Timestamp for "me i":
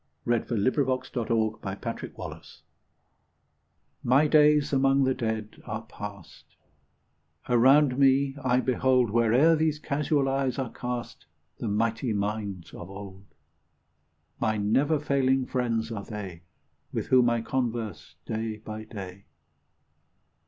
7.99-8.59